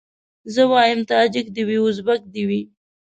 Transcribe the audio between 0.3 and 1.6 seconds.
زه وايم تاجک